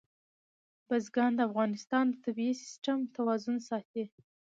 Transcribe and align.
بزګان 0.87 1.31
د 1.35 1.39
افغانستان 1.49 2.05
د 2.11 2.15
طبعي 2.23 2.51
سیسټم 2.63 2.99
توازن 3.15 3.57
ساتي. 3.69 4.03